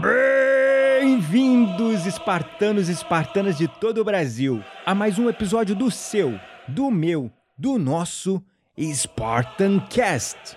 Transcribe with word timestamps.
Bem-vindos, 0.00 2.06
espartanos 2.06 2.88
e 2.88 2.92
espartanas 2.92 3.58
de 3.58 3.68
todo 3.68 4.00
o 4.00 4.04
Brasil, 4.04 4.64
a 4.86 4.94
mais 4.94 5.18
um 5.18 5.28
episódio 5.28 5.74
do 5.74 5.90
seu, 5.90 6.40
do 6.66 6.90
meu, 6.90 7.30
do 7.58 7.78
nosso 7.78 8.42
Spartan 8.80 9.80
Cast. 9.90 10.56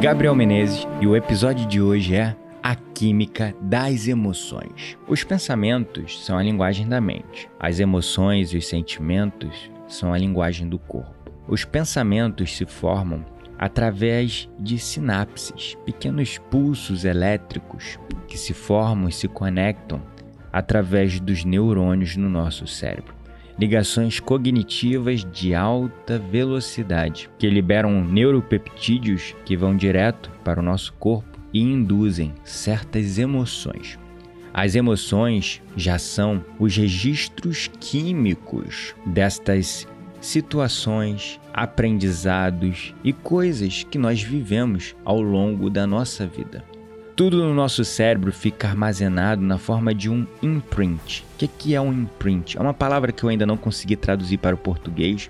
Gabriel 0.00 0.34
Menezes 0.34 0.88
e 1.00 1.06
o 1.06 1.14
episódio 1.14 1.64
de 1.66 1.80
hoje 1.80 2.16
é 2.16 2.34
a 2.68 2.74
química 2.74 3.54
das 3.62 4.08
emoções. 4.08 4.98
Os 5.08 5.24
pensamentos 5.24 6.22
são 6.22 6.36
a 6.36 6.42
linguagem 6.42 6.86
da 6.86 7.00
mente. 7.00 7.48
As 7.58 7.80
emoções 7.80 8.52
e 8.52 8.58
os 8.58 8.66
sentimentos 8.66 9.70
são 9.86 10.12
a 10.12 10.18
linguagem 10.18 10.68
do 10.68 10.78
corpo. 10.78 11.32
Os 11.48 11.64
pensamentos 11.64 12.54
se 12.54 12.66
formam 12.66 13.24
através 13.58 14.50
de 14.58 14.78
sinapses, 14.78 15.78
pequenos 15.86 16.36
pulsos 16.36 17.06
elétricos 17.06 17.98
que 18.28 18.36
se 18.36 18.52
formam 18.52 19.08
e 19.08 19.12
se 19.12 19.28
conectam 19.28 20.02
através 20.52 21.18
dos 21.18 21.46
neurônios 21.46 22.18
no 22.18 22.28
nosso 22.28 22.66
cérebro. 22.66 23.14
Ligações 23.58 24.20
cognitivas 24.20 25.24
de 25.24 25.54
alta 25.54 26.18
velocidade 26.18 27.30
que 27.38 27.48
liberam 27.48 28.04
neuropeptídeos 28.04 29.34
que 29.46 29.56
vão 29.56 29.74
direto 29.74 30.30
para 30.44 30.60
o 30.60 30.62
nosso 30.62 30.92
corpo 30.92 31.27
e 31.52 31.60
induzem 31.60 32.34
certas 32.44 33.18
emoções. 33.18 33.98
As 34.52 34.74
emoções 34.74 35.62
já 35.76 35.98
são 35.98 36.44
os 36.58 36.76
registros 36.76 37.70
químicos 37.78 38.94
destas 39.06 39.86
situações, 40.20 41.40
aprendizados 41.52 42.94
e 43.04 43.12
coisas 43.12 43.84
que 43.84 43.98
nós 43.98 44.22
vivemos 44.22 44.96
ao 45.04 45.20
longo 45.20 45.70
da 45.70 45.86
nossa 45.86 46.26
vida. 46.26 46.64
Tudo 47.14 47.38
no 47.38 47.52
nosso 47.52 47.84
cérebro 47.84 48.32
fica 48.32 48.68
armazenado 48.68 49.42
na 49.42 49.58
forma 49.58 49.92
de 49.92 50.08
um 50.08 50.26
imprint. 50.40 51.24
O 51.34 51.48
que 51.48 51.74
é 51.74 51.80
um 51.80 51.92
imprint? 51.92 52.56
É 52.56 52.60
uma 52.60 52.74
palavra 52.74 53.10
que 53.10 53.24
eu 53.24 53.28
ainda 53.28 53.44
não 53.44 53.56
consegui 53.56 53.96
traduzir 53.96 54.38
para 54.38 54.54
o 54.54 54.58
português, 54.58 55.28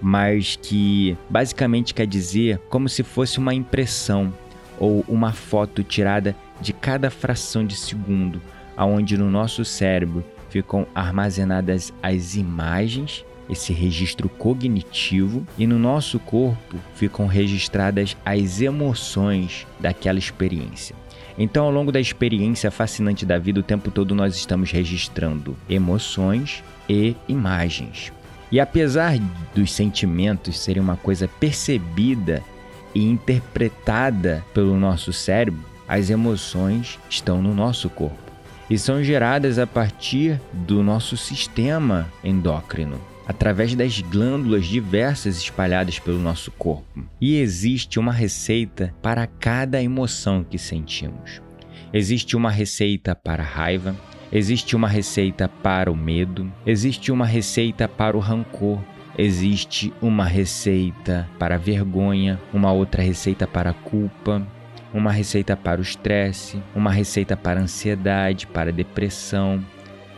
mas 0.00 0.56
que 0.60 1.16
basicamente 1.28 1.94
quer 1.94 2.06
dizer 2.06 2.58
como 2.68 2.88
se 2.88 3.02
fosse 3.02 3.38
uma 3.38 3.52
impressão 3.52 4.32
ou 4.78 5.04
uma 5.08 5.32
foto 5.32 5.82
tirada 5.82 6.36
de 6.60 6.72
cada 6.72 7.10
fração 7.10 7.66
de 7.66 7.76
segundo, 7.76 8.40
aonde 8.76 9.16
no 9.16 9.30
nosso 9.30 9.64
cérebro 9.64 10.24
ficam 10.50 10.86
armazenadas 10.94 11.92
as 12.02 12.34
imagens, 12.34 13.24
esse 13.48 13.72
registro 13.72 14.28
cognitivo, 14.28 15.46
e 15.58 15.66
no 15.66 15.78
nosso 15.78 16.18
corpo 16.18 16.76
ficam 16.94 17.26
registradas 17.26 18.16
as 18.24 18.60
emoções 18.60 19.66
daquela 19.78 20.18
experiência. 20.18 20.96
Então, 21.38 21.66
ao 21.66 21.70
longo 21.70 21.92
da 21.92 22.00
experiência 22.00 22.70
fascinante 22.70 23.26
da 23.26 23.38
vida, 23.38 23.60
o 23.60 23.62
tempo 23.62 23.90
todo 23.90 24.14
nós 24.14 24.36
estamos 24.36 24.70
registrando 24.70 25.56
emoções 25.68 26.64
e 26.88 27.14
imagens. 27.28 28.12
E 28.50 28.58
apesar 28.58 29.18
dos 29.54 29.72
sentimentos 29.72 30.58
serem 30.58 30.82
uma 30.82 30.96
coisa 30.96 31.28
percebida 31.28 32.42
e 32.96 33.04
interpretada 33.04 34.42
pelo 34.54 34.74
nosso 34.74 35.12
cérebro, 35.12 35.62
as 35.86 36.08
emoções 36.08 36.98
estão 37.10 37.42
no 37.42 37.54
nosso 37.54 37.90
corpo 37.90 38.32
e 38.70 38.78
são 38.78 39.04
geradas 39.04 39.58
a 39.58 39.66
partir 39.66 40.40
do 40.50 40.82
nosso 40.82 41.14
sistema 41.14 42.10
endócrino, 42.24 42.98
através 43.28 43.74
das 43.74 44.00
glândulas 44.00 44.64
diversas 44.64 45.36
espalhadas 45.36 45.98
pelo 45.98 46.18
nosso 46.18 46.50
corpo. 46.52 47.04
E 47.20 47.36
existe 47.36 47.98
uma 47.98 48.12
receita 48.12 48.94
para 49.02 49.26
cada 49.26 49.82
emoção 49.82 50.42
que 50.42 50.58
sentimos. 50.58 51.42
Existe 51.92 52.34
uma 52.34 52.50
receita 52.50 53.14
para 53.14 53.42
a 53.42 53.46
raiva, 53.46 53.94
existe 54.32 54.74
uma 54.74 54.88
receita 54.88 55.46
para 55.48 55.92
o 55.92 55.96
medo, 55.96 56.50
existe 56.64 57.12
uma 57.12 57.26
receita 57.26 57.86
para 57.86 58.16
o 58.16 58.20
rancor, 58.20 58.80
existe 59.16 59.92
uma 60.00 60.24
receita 60.24 61.28
para 61.38 61.54
a 61.54 61.58
vergonha, 61.58 62.40
uma 62.52 62.72
outra 62.72 63.02
receita 63.02 63.46
para 63.46 63.70
a 63.70 63.74
culpa, 63.74 64.46
uma 64.92 65.10
receita 65.10 65.56
para 65.56 65.80
o 65.80 65.82
estresse, 65.82 66.62
uma 66.74 66.90
receita 66.90 67.36
para 67.36 67.60
a 67.60 67.62
ansiedade, 67.62 68.46
para 68.46 68.70
a 68.70 68.74
depressão, 68.74 69.64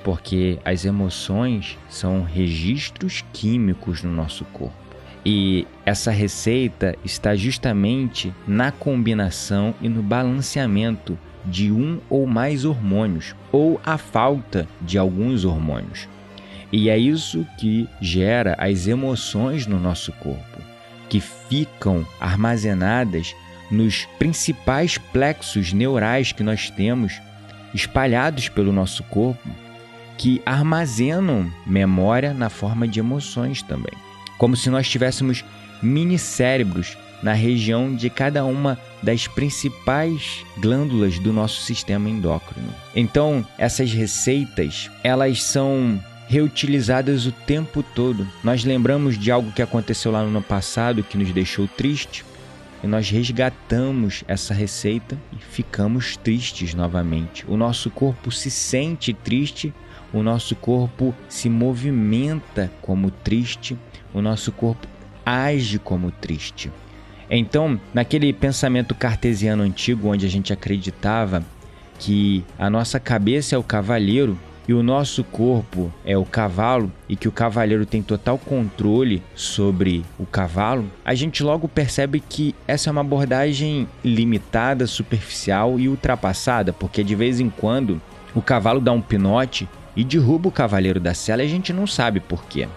porque 0.04 0.58
as 0.64 0.84
emoções 0.84 1.78
são 1.88 2.22
registros 2.22 3.25
químicos 3.32 4.03
no 4.03 4.12
nosso 4.12 4.44
corpo. 4.47 4.76
E 5.25 5.66
essa 5.84 6.10
receita 6.10 6.97
está 7.04 7.34
justamente 7.34 8.32
na 8.47 8.70
combinação 8.70 9.75
e 9.81 9.88
no 9.88 10.03
balanceamento 10.03 11.19
de 11.44 11.72
um 11.72 11.98
ou 12.08 12.26
mais 12.26 12.64
hormônios, 12.64 13.34
ou 13.50 13.81
a 13.84 13.98
falta 13.98 14.66
de 14.81 14.97
alguns 14.97 15.44
hormônios. 15.44 16.08
E 16.72 16.90
é 16.90 16.98
isso 16.98 17.46
que 17.56 17.88
gera 18.00 18.54
as 18.58 18.86
emoções 18.86 19.66
no 19.66 19.80
nosso 19.80 20.12
corpo, 20.12 20.60
que 21.08 21.20
ficam 21.20 22.06
armazenadas 22.20 23.34
nos 23.70 24.06
principais 24.18 24.98
plexos 24.98 25.72
neurais 25.72 26.32
que 26.32 26.42
nós 26.42 26.70
temos 26.70 27.20
espalhados 27.74 28.48
pelo 28.48 28.72
nosso 28.72 29.02
corpo, 29.04 29.48
que 30.16 30.42
armazenam 30.44 31.50
memória 31.66 32.34
na 32.34 32.50
forma 32.50 32.88
de 32.88 32.98
emoções 32.98 33.62
também. 33.62 33.92
Como 34.36 34.56
se 34.56 34.68
nós 34.68 34.88
tivéssemos 34.88 35.44
mini 35.82 36.18
cérebros 36.18 36.96
na 37.22 37.32
região 37.32 37.94
de 37.94 38.08
cada 38.10 38.44
uma 38.44 38.78
das 39.02 39.26
principais 39.26 40.44
glândulas 40.58 41.18
do 41.18 41.32
nosso 41.32 41.62
sistema 41.62 42.08
endócrino. 42.08 42.68
Então, 42.94 43.46
essas 43.56 43.92
receitas, 43.92 44.90
elas 45.02 45.42
são 45.42 46.02
reutilizadas 46.28 47.26
o 47.26 47.32
tempo 47.32 47.82
todo. 47.82 48.28
Nós 48.44 48.62
lembramos 48.62 49.18
de 49.18 49.32
algo 49.32 49.50
que 49.50 49.62
aconteceu 49.62 50.12
lá 50.12 50.22
no 50.22 50.28
ano 50.28 50.42
passado 50.42 51.02
que 51.02 51.16
nos 51.16 51.32
deixou 51.32 51.66
triste, 51.66 52.24
e 52.84 52.86
nós 52.86 53.10
resgatamos 53.10 54.22
essa 54.28 54.54
receita 54.54 55.18
e 55.32 55.36
ficamos 55.36 56.16
tristes 56.16 56.74
novamente. 56.74 57.44
O 57.48 57.56
nosso 57.56 57.90
corpo 57.90 58.30
se 58.30 58.50
sente 58.50 59.12
triste, 59.12 59.74
o 60.12 60.22
nosso 60.22 60.54
corpo 60.54 61.14
se 61.28 61.48
movimenta 61.48 62.70
como 62.80 63.10
triste, 63.10 63.76
o 64.14 64.22
nosso 64.22 64.52
corpo 64.52 64.86
age 65.26 65.78
como 65.78 66.10
triste. 66.10 66.70
Então, 67.31 67.81
naquele 67.92 68.32
pensamento 68.32 68.94
cartesiano 68.94 69.62
antigo, 69.62 70.08
onde 70.08 70.24
a 70.24 70.31
gente 70.31 70.52
acreditava 70.52 71.42
que 71.98 72.44
a 72.58 72.70
nossa 72.70 73.00
cabeça 73.00 73.54
é 73.54 73.58
o 73.58 73.62
cavaleiro 73.62 74.38
e 74.69 74.75
o 74.75 74.82
nosso 74.82 75.25
corpo 75.25 75.91
é 76.05 76.15
o 76.19 76.26
cavalo 76.26 76.93
e 77.09 77.17
que 77.17 77.26
o 77.26 77.32
cavaleiro 77.32 77.87
tem 77.87 78.03
total 78.03 78.37
controle 78.37 79.23
sobre 79.35 80.05
o 80.19 80.26
cavalo, 80.26 80.85
a 81.03 81.15
gente 81.15 81.43
logo 81.43 81.67
percebe 81.67 82.20
que 82.20 82.55
essa 82.67 82.91
é 82.91 82.93
uma 82.93 83.00
abordagem 83.00 83.88
limitada, 84.05 84.87
superficial 84.87 85.81
e 85.81 85.88
ultrapassada, 85.88 86.70
porque 86.70 87.03
de 87.03 87.15
vez 87.15 87.41
em 87.41 87.49
quando 87.49 87.99
o 88.35 88.43
cavalo 88.43 88.79
dá 88.79 88.93
um 88.93 89.00
pinote 89.00 89.67
e 89.97 90.05
derruba 90.05 90.50
o 90.50 90.53
cavaleiro 90.53 91.00
da 91.00 91.15
cela 91.15 91.43
e 91.43 91.47
a 91.47 91.49
gente 91.49 91.73
não 91.73 91.87
sabe 91.87 92.20
por 92.20 92.44
quê. 92.44 92.69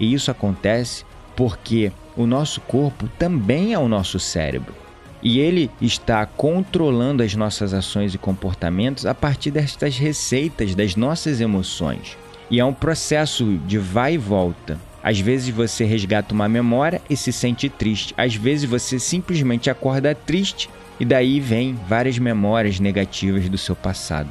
E 0.00 0.12
isso 0.12 0.32
acontece 0.32 1.04
porque 1.36 1.92
o 2.16 2.26
nosso 2.26 2.60
corpo 2.62 3.08
também 3.16 3.72
é 3.72 3.78
o 3.78 3.86
nosso 3.86 4.18
cérebro. 4.18 4.87
E 5.22 5.40
ele 5.40 5.70
está 5.80 6.24
controlando 6.24 7.22
as 7.22 7.34
nossas 7.34 7.74
ações 7.74 8.14
e 8.14 8.18
comportamentos 8.18 9.04
a 9.04 9.14
partir 9.14 9.50
destas 9.50 9.98
receitas 9.98 10.74
das 10.74 10.94
nossas 10.94 11.40
emoções. 11.40 12.16
E 12.50 12.60
é 12.60 12.64
um 12.64 12.72
processo 12.72 13.58
de 13.66 13.78
vai 13.78 14.14
e 14.14 14.18
volta. 14.18 14.78
Às 15.02 15.20
vezes 15.20 15.48
você 15.48 15.84
resgata 15.84 16.34
uma 16.34 16.48
memória 16.48 17.00
e 17.08 17.16
se 17.16 17.32
sente 17.32 17.68
triste. 17.68 18.14
Às 18.16 18.34
vezes 18.34 18.68
você 18.68 18.98
simplesmente 18.98 19.68
acorda 19.68 20.14
triste 20.14 20.70
e 20.98 21.04
daí 21.04 21.40
vem 21.40 21.78
várias 21.88 22.18
memórias 22.18 22.80
negativas 22.80 23.48
do 23.48 23.58
seu 23.58 23.76
passado. 23.76 24.30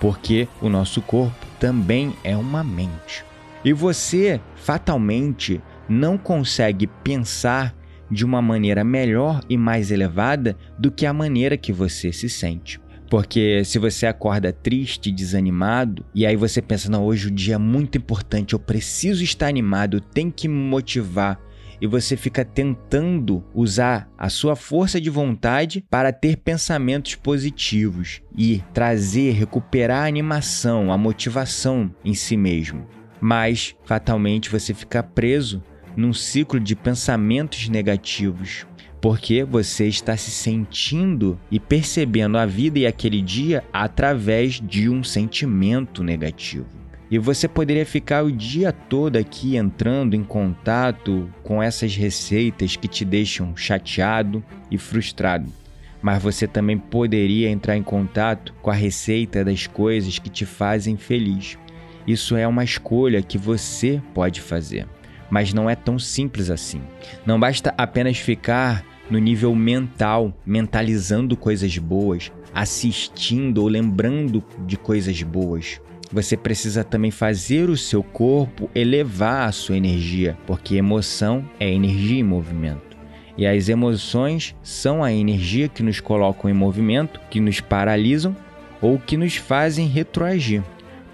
Porque 0.00 0.48
o 0.60 0.68
nosso 0.68 1.00
corpo 1.00 1.46
também 1.58 2.14
é 2.24 2.36
uma 2.36 2.62
mente. 2.62 3.24
E 3.64 3.72
você 3.72 4.40
fatalmente 4.56 5.60
não 5.88 6.18
consegue 6.18 6.86
pensar 6.86 7.74
de 8.12 8.24
uma 8.24 8.42
maneira 8.42 8.84
melhor 8.84 9.40
e 9.48 9.56
mais 9.56 9.90
elevada 9.90 10.56
do 10.78 10.92
que 10.92 11.06
a 11.06 11.12
maneira 11.12 11.56
que 11.56 11.72
você 11.72 12.12
se 12.12 12.28
sente. 12.28 12.78
Porque 13.08 13.62
se 13.64 13.78
você 13.78 14.06
acorda 14.06 14.52
triste, 14.52 15.10
desanimado, 15.10 16.04
e 16.14 16.24
aí 16.24 16.36
você 16.36 16.62
pensa, 16.62 16.90
não, 16.90 17.04
hoje 17.04 17.28
o 17.28 17.30
dia 17.30 17.56
é 17.56 17.58
muito 17.58 17.98
importante, 17.98 18.52
eu 18.52 18.58
preciso 18.58 19.22
estar 19.24 19.48
animado, 19.48 19.96
eu 19.96 20.00
tenho 20.00 20.32
que 20.32 20.48
me 20.48 20.54
motivar. 20.54 21.40
E 21.80 21.86
você 21.86 22.16
fica 22.16 22.44
tentando 22.44 23.44
usar 23.52 24.08
a 24.16 24.28
sua 24.28 24.54
força 24.54 25.00
de 25.00 25.10
vontade 25.10 25.84
para 25.90 26.12
ter 26.12 26.36
pensamentos 26.36 27.16
positivos 27.16 28.22
e 28.38 28.62
trazer, 28.72 29.32
recuperar 29.32 30.04
a 30.04 30.06
animação, 30.06 30.92
a 30.92 30.96
motivação 30.96 31.92
em 32.04 32.14
si 32.14 32.36
mesmo. 32.36 32.86
Mas, 33.20 33.74
fatalmente, 33.84 34.48
você 34.48 34.72
fica 34.72 35.02
preso 35.02 35.62
num 35.96 36.12
ciclo 36.12 36.58
de 36.58 36.74
pensamentos 36.74 37.68
negativos, 37.68 38.66
porque 39.00 39.42
você 39.42 39.88
está 39.88 40.16
se 40.16 40.30
sentindo 40.30 41.38
e 41.50 41.58
percebendo 41.58 42.38
a 42.38 42.46
vida 42.46 42.78
e 42.78 42.86
aquele 42.86 43.20
dia 43.20 43.64
através 43.72 44.60
de 44.60 44.88
um 44.88 45.02
sentimento 45.02 46.04
negativo. 46.04 46.66
E 47.10 47.18
você 47.18 47.46
poderia 47.46 47.84
ficar 47.84 48.24
o 48.24 48.32
dia 48.32 48.72
todo 48.72 49.16
aqui 49.16 49.56
entrando 49.56 50.14
em 50.14 50.24
contato 50.24 51.28
com 51.42 51.62
essas 51.62 51.94
receitas 51.94 52.76
que 52.76 52.88
te 52.88 53.04
deixam 53.04 53.54
chateado 53.56 54.42
e 54.70 54.78
frustrado. 54.78 55.52
Mas 56.00 56.22
você 56.22 56.46
também 56.46 56.78
poderia 56.78 57.50
entrar 57.50 57.76
em 57.76 57.82
contato 57.82 58.54
com 58.62 58.70
a 58.70 58.74
receita 58.74 59.44
das 59.44 59.66
coisas 59.66 60.18
que 60.18 60.30
te 60.30 60.46
fazem 60.46 60.96
feliz. 60.96 61.58
Isso 62.06 62.34
é 62.34 62.46
uma 62.48 62.64
escolha 62.64 63.20
que 63.20 63.36
você 63.36 64.00
pode 64.14 64.40
fazer 64.40 64.86
mas 65.32 65.54
não 65.54 65.70
é 65.70 65.74
tão 65.74 65.98
simples 65.98 66.50
assim. 66.50 66.82
Não 67.24 67.40
basta 67.40 67.72
apenas 67.78 68.18
ficar 68.18 68.84
no 69.10 69.18
nível 69.18 69.54
mental, 69.54 70.30
mentalizando 70.44 71.38
coisas 71.38 71.78
boas, 71.78 72.30
assistindo 72.54 73.62
ou 73.62 73.66
lembrando 73.66 74.44
de 74.66 74.76
coisas 74.76 75.22
boas. 75.22 75.80
Você 76.12 76.36
precisa 76.36 76.84
também 76.84 77.10
fazer 77.10 77.70
o 77.70 77.78
seu 77.78 78.02
corpo 78.02 78.68
elevar 78.74 79.48
a 79.48 79.52
sua 79.52 79.78
energia, 79.78 80.36
porque 80.46 80.76
emoção 80.76 81.48
é 81.58 81.72
energia 81.72 82.20
em 82.20 82.22
movimento. 82.22 82.94
E 83.38 83.46
as 83.46 83.70
emoções 83.70 84.54
são 84.62 85.02
a 85.02 85.10
energia 85.10 85.66
que 85.66 85.82
nos 85.82 85.98
colocam 85.98 86.50
em 86.50 86.54
movimento, 86.54 87.18
que 87.30 87.40
nos 87.40 87.58
paralisam 87.58 88.36
ou 88.82 88.98
que 88.98 89.16
nos 89.16 89.36
fazem 89.36 89.88
retroagir. 89.88 90.62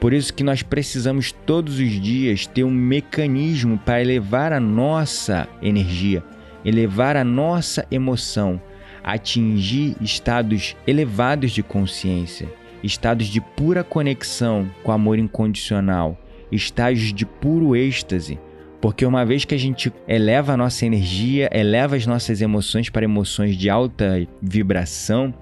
Por 0.01 0.13
isso 0.13 0.33
que 0.33 0.45
nós 0.45 0.63
precisamos 0.63 1.33
todos 1.33 1.81
os 1.81 1.91
dias 2.01 2.47
ter 2.47 2.63
um 2.63 2.71
mecanismo 2.71 3.79
para 3.79 4.01
elevar 4.01 4.53
a 4.53 4.61
nossa 4.61 5.49
energia, 5.61 6.23
elevar 6.65 7.17
a 7.17 7.25
nossa 7.25 7.85
emoção, 7.91 8.61
atingir 9.03 9.97
estados 10.01 10.77
elevados 10.87 11.51
de 11.51 11.63
consciência, 11.63 12.49
estados 12.83 13.27
de 13.27 13.41
pura 13.41 13.83
conexão 13.83 14.71
com 14.85 14.93
amor 14.93 15.19
incondicional, 15.19 16.17
estágios 16.53 17.13
de 17.13 17.27
puro 17.27 17.75
êxtase. 17.75 18.39
Porque 18.81 19.05
uma 19.05 19.27
vez 19.27 19.45
que 19.45 19.57
a 19.57 19.59
gente 19.59 19.93
eleva 20.07 20.53
a 20.53 20.57
nossa 20.57 20.87
energia, 20.87 21.51
eleva 21.53 21.97
as 21.97 22.07
nossas 22.07 22.41
emoções 22.41 22.89
para 22.89 23.05
emoções 23.05 23.57
de 23.57 23.69
alta 23.69 24.25
vibração, 24.41 25.35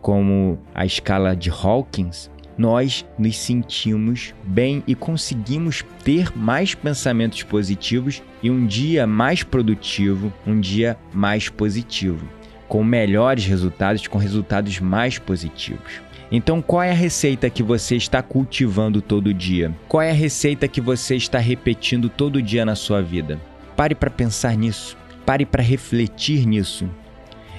como 0.00 0.58
a 0.74 0.84
escala 0.84 1.36
de 1.36 1.50
Hawkins, 1.50 2.28
nós 2.56 3.04
nos 3.18 3.38
sentimos 3.38 4.34
bem 4.44 4.82
e 4.86 4.94
conseguimos 4.94 5.84
ter 6.04 6.36
mais 6.36 6.74
pensamentos 6.74 7.42
positivos 7.42 8.22
e 8.42 8.50
um 8.50 8.66
dia 8.66 9.06
mais 9.06 9.42
produtivo, 9.42 10.32
um 10.46 10.60
dia 10.60 10.96
mais 11.12 11.48
positivo, 11.48 12.26
com 12.68 12.84
melhores 12.84 13.46
resultados, 13.46 14.06
com 14.06 14.18
resultados 14.18 14.78
mais 14.80 15.18
positivos. 15.18 16.00
Então, 16.32 16.62
qual 16.62 16.82
é 16.82 16.90
a 16.90 16.94
receita 16.94 17.50
que 17.50 17.62
você 17.62 17.96
está 17.96 18.22
cultivando 18.22 19.02
todo 19.02 19.34
dia? 19.34 19.74
Qual 19.88 20.00
é 20.00 20.10
a 20.10 20.14
receita 20.14 20.68
que 20.68 20.80
você 20.80 21.16
está 21.16 21.38
repetindo 21.38 22.08
todo 22.08 22.40
dia 22.40 22.64
na 22.64 22.76
sua 22.76 23.02
vida? 23.02 23.40
Pare 23.76 23.96
para 23.96 24.10
pensar 24.10 24.56
nisso, 24.56 24.96
pare 25.26 25.44
para 25.44 25.62
refletir 25.62 26.46
nisso 26.46 26.88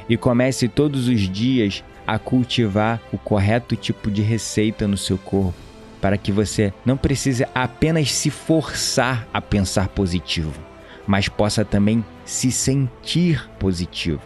e 0.08 0.16
comece 0.16 0.68
todos 0.68 1.08
os 1.08 1.22
dias 1.22 1.84
a 2.12 2.20
cultivar 2.20 3.00
o 3.14 3.18
correto 3.18 3.74
tipo 3.74 4.12
de 4.12 4.22
receita 4.22 4.86
no 4.86 4.98
seu 4.98 5.18
corpo, 5.18 5.54
para 6.02 6.18
que 6.18 6.30
você 6.30 6.74
não 6.86 6.98
precise 6.98 7.48
apenas 7.56 8.12
se 8.12 8.30
forçar 8.30 9.26
a 9.34 9.40
pensar 9.40 9.88
positivo, 9.88 10.60
mas 11.08 11.30
possa 11.30 11.64
também 11.64 12.04
se 12.26 12.52
sentir 12.52 13.50
positivo. 13.58 14.20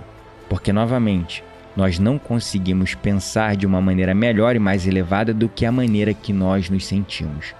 Porque, 0.50 0.74
novamente, 0.74 1.44
nós 1.78 2.00
não 2.00 2.18
conseguimos 2.18 2.96
pensar 2.96 3.56
de 3.56 3.68
uma 3.68 3.80
maneira 3.80 4.16
melhor 4.16 4.56
e 4.56 4.60
mais 4.60 4.88
elevada 4.88 5.32
do 5.32 5.48
que 5.48 5.64
a 5.64 5.72
maneira 5.72 6.12
que 6.12 6.34
nós 6.34 6.72
nos 6.72 6.88
sentimos. 6.88 7.54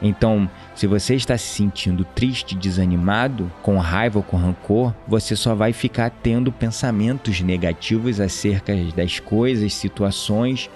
Então, 0.00 0.48
se 0.74 0.86
você 0.86 1.14
está 1.14 1.36
se 1.36 1.46
sentindo 1.46 2.04
triste, 2.04 2.54
desanimado, 2.54 3.50
com 3.62 3.78
raiva 3.78 4.18
ou 4.18 4.22
com 4.22 4.36
rancor, 4.36 4.94
você 5.06 5.34
só 5.34 5.54
vai 5.54 5.72
ficar 5.72 6.10
tendo 6.10 6.52
pensamentos 6.52 7.40
negativos 7.40 8.20
acerca 8.20 8.74
das 8.96 9.20
coisas, 9.20 9.74
situações 9.74 10.70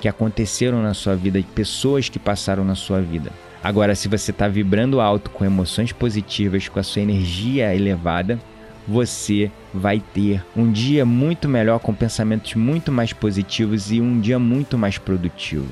que 0.00 0.08
aconteceram 0.08 0.82
na 0.82 0.94
sua 0.94 1.16
vida, 1.16 1.40
de 1.40 1.46
pessoas 1.48 2.08
que 2.08 2.18
passaram 2.18 2.64
na 2.64 2.74
sua 2.74 3.00
vida. 3.00 3.32
Agora, 3.62 3.94
se 3.94 4.06
você 4.06 4.30
está 4.30 4.46
vibrando 4.46 5.00
alto 5.00 5.30
com 5.30 5.44
emoções 5.44 5.92
positivas, 5.92 6.68
com 6.68 6.78
a 6.78 6.82
sua 6.82 7.02
energia 7.02 7.74
elevada, 7.74 8.38
você 8.86 9.50
vai 9.74 10.00
ter 10.00 10.42
um 10.56 10.70
dia 10.70 11.04
muito 11.04 11.48
melhor, 11.48 11.78
com 11.80 11.92
pensamentos 11.92 12.54
muito 12.54 12.90
mais 12.90 13.12
positivos 13.12 13.90
e 13.92 14.00
um 14.00 14.18
dia 14.18 14.38
muito 14.38 14.78
mais 14.78 14.96
produtivo. 14.96 15.68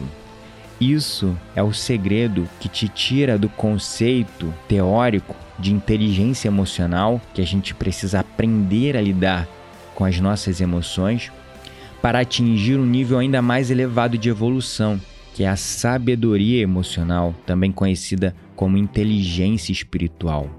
Isso 0.80 1.36
é 1.54 1.62
o 1.62 1.72
segredo 1.72 2.46
que 2.60 2.68
te 2.68 2.88
tira 2.88 3.38
do 3.38 3.48
conceito 3.48 4.52
teórico 4.68 5.34
de 5.58 5.72
inteligência 5.72 6.48
emocional, 6.48 7.20
que 7.32 7.40
a 7.40 7.46
gente 7.46 7.74
precisa 7.74 8.20
aprender 8.20 8.96
a 8.96 9.00
lidar 9.00 9.48
com 9.94 10.04
as 10.04 10.20
nossas 10.20 10.60
emoções, 10.60 11.32
para 12.02 12.20
atingir 12.20 12.78
um 12.78 12.84
nível 12.84 13.18
ainda 13.18 13.40
mais 13.40 13.70
elevado 13.70 14.18
de 14.18 14.28
evolução, 14.28 15.00
que 15.34 15.44
é 15.44 15.48
a 15.48 15.56
sabedoria 15.56 16.62
emocional, 16.62 17.34
também 17.46 17.72
conhecida 17.72 18.34
como 18.54 18.76
inteligência 18.76 19.72
espiritual. 19.72 20.50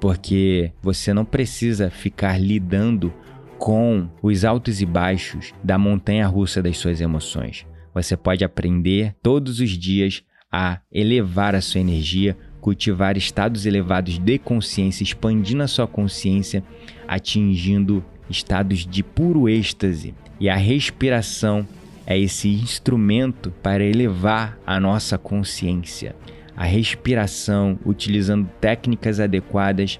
Porque 0.00 0.70
você 0.80 1.12
não 1.12 1.24
precisa 1.24 1.90
ficar 1.90 2.40
lidando 2.40 3.12
com 3.58 4.08
os 4.22 4.44
altos 4.44 4.80
e 4.80 4.86
baixos 4.86 5.52
da 5.62 5.76
montanha 5.76 6.26
russa 6.28 6.62
das 6.62 6.78
suas 6.78 7.00
emoções. 7.00 7.66
Você 7.94 8.16
pode 8.16 8.44
aprender 8.44 9.14
todos 9.22 9.60
os 9.60 9.70
dias 9.70 10.22
a 10.50 10.80
elevar 10.92 11.54
a 11.54 11.60
sua 11.60 11.80
energia, 11.80 12.36
cultivar 12.60 13.16
estados 13.16 13.66
elevados 13.66 14.18
de 14.18 14.38
consciência, 14.38 15.04
expandindo 15.04 15.62
a 15.62 15.68
sua 15.68 15.86
consciência, 15.86 16.62
atingindo 17.06 18.04
estados 18.28 18.86
de 18.86 19.02
puro 19.02 19.48
êxtase. 19.48 20.14
E 20.40 20.48
a 20.48 20.56
respiração 20.56 21.66
é 22.06 22.18
esse 22.18 22.48
instrumento 22.48 23.52
para 23.62 23.84
elevar 23.84 24.58
a 24.66 24.80
nossa 24.80 25.16
consciência. 25.16 26.16
A 26.56 26.64
respiração, 26.64 27.78
utilizando 27.84 28.48
técnicas 28.60 29.20
adequadas, 29.20 29.98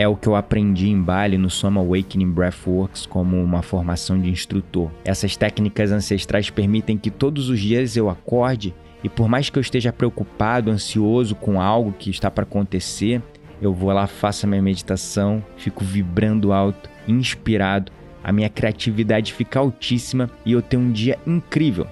é 0.00 0.08
o 0.08 0.16
que 0.16 0.26
eu 0.26 0.34
aprendi 0.34 0.88
em 0.88 0.98
Bali 0.98 1.36
no 1.36 1.50
Soma 1.50 1.82
Awakening 1.82 2.30
Breathworks 2.30 3.04
como 3.04 3.36
uma 3.36 3.60
formação 3.60 4.18
de 4.18 4.30
instrutor. 4.30 4.90
Essas 5.04 5.36
técnicas 5.36 5.92
ancestrais 5.92 6.48
permitem 6.48 6.96
que 6.96 7.10
todos 7.10 7.50
os 7.50 7.60
dias 7.60 7.98
eu 7.98 8.08
acorde 8.08 8.74
e 9.04 9.10
por 9.10 9.28
mais 9.28 9.50
que 9.50 9.58
eu 9.58 9.60
esteja 9.60 9.92
preocupado, 9.92 10.70
ansioso 10.70 11.34
com 11.34 11.60
algo 11.60 11.92
que 11.92 12.08
está 12.08 12.30
para 12.30 12.44
acontecer, 12.44 13.22
eu 13.60 13.74
vou 13.74 13.92
lá, 13.92 14.06
faço 14.06 14.46
a 14.46 14.48
minha 14.48 14.62
meditação, 14.62 15.44
fico 15.58 15.84
vibrando 15.84 16.50
alto, 16.50 16.88
inspirado, 17.06 17.92
a 18.24 18.32
minha 18.32 18.48
criatividade 18.48 19.34
fica 19.34 19.60
altíssima 19.60 20.30
e 20.46 20.52
eu 20.52 20.62
tenho 20.62 20.82
um 20.82 20.92
dia 20.92 21.18
incrível. 21.26 21.86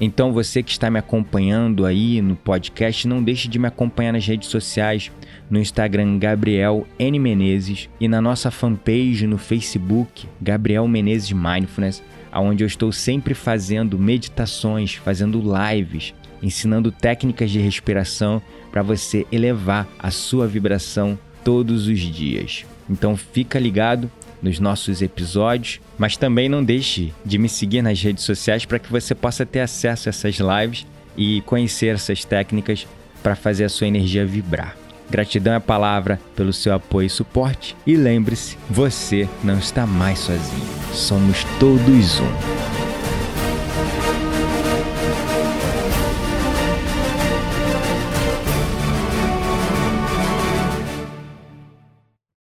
Então 0.00 0.32
você 0.32 0.62
que 0.62 0.70
está 0.70 0.90
me 0.90 0.98
acompanhando 0.98 1.84
aí 1.84 2.22
no 2.22 2.34
podcast, 2.34 3.06
não 3.06 3.22
deixe 3.22 3.48
de 3.48 3.58
me 3.58 3.68
acompanhar 3.68 4.12
nas 4.12 4.26
redes 4.26 4.48
sociais, 4.48 5.10
no 5.50 5.58
Instagram 5.58 6.18
Gabriel 6.18 6.86
N 6.98 7.18
Menezes 7.18 7.90
e 8.00 8.08
na 8.08 8.20
nossa 8.20 8.50
fanpage 8.50 9.26
no 9.26 9.36
Facebook 9.36 10.26
Gabriel 10.40 10.88
Menezes 10.88 11.32
Mindfulness, 11.32 12.02
aonde 12.32 12.64
eu 12.64 12.66
estou 12.66 12.90
sempre 12.90 13.34
fazendo 13.34 13.98
meditações, 13.98 14.94
fazendo 14.94 15.42
lives, 15.42 16.14
ensinando 16.42 16.90
técnicas 16.90 17.50
de 17.50 17.58
respiração 17.58 18.40
para 18.72 18.82
você 18.82 19.26
elevar 19.30 19.86
a 19.98 20.10
sua 20.10 20.46
vibração 20.46 21.18
todos 21.44 21.88
os 21.88 21.98
dias. 21.98 22.64
Então 22.88 23.16
fica 23.16 23.58
ligado 23.58 24.10
nos 24.42 24.58
nossos 24.58 25.02
episódios, 25.02 25.80
mas 25.98 26.16
também 26.16 26.48
não 26.48 26.64
deixe 26.64 27.12
de 27.24 27.38
me 27.38 27.48
seguir 27.48 27.82
nas 27.82 28.00
redes 28.00 28.24
sociais 28.24 28.64
para 28.64 28.78
que 28.78 28.90
você 28.90 29.14
possa 29.14 29.44
ter 29.44 29.60
acesso 29.60 30.08
a 30.08 30.10
essas 30.10 30.36
lives 30.36 30.86
e 31.16 31.42
conhecer 31.42 31.94
essas 31.94 32.24
técnicas 32.24 32.86
para 33.22 33.36
fazer 33.36 33.64
a 33.64 33.68
sua 33.68 33.86
energia 33.86 34.26
vibrar. 34.26 34.76
Gratidão 35.10 35.52
é 35.52 35.56
a 35.56 35.60
palavra 35.60 36.20
pelo 36.36 36.52
seu 36.52 36.72
apoio 36.72 37.06
e 37.06 37.10
suporte. 37.10 37.76
E 37.84 37.96
lembre-se, 37.96 38.56
você 38.68 39.28
não 39.42 39.58
está 39.58 39.84
mais 39.84 40.20
sozinho. 40.20 40.66
Somos 40.92 41.44
todos 41.58 42.20
um. 42.20 42.79